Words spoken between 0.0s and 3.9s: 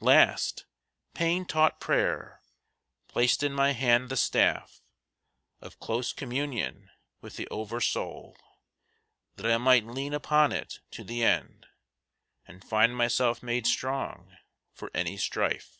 Last, pain taught prayer! placed in my